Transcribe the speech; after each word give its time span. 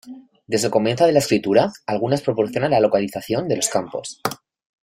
Desde 0.47 0.65
el 0.65 0.71
comienzo 0.73 1.05
de 1.05 1.11
la 1.11 1.19
escritura 1.19 1.71
algunas 1.85 2.23
proporcionan 2.23 2.71
la 2.71 2.79
localización 2.79 3.47
de 3.47 3.57
los 3.57 3.69
campos. 3.69 4.19